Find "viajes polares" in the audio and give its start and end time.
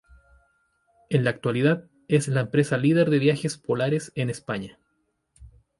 3.19-4.11